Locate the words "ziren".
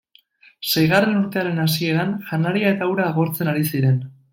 3.75-4.07